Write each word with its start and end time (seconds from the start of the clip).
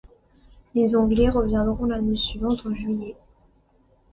Les 0.73 0.95
Anglais 0.95 1.29
reviendront 1.29 1.85
l’année 1.85 2.15
suivante 2.15 2.65
en 2.65 2.73
juillet. 2.73 3.15